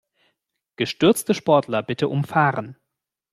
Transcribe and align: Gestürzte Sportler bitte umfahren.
Gestürzte 0.77 1.35
Sportler 1.35 1.83
bitte 1.83 2.07
umfahren. 2.09 2.75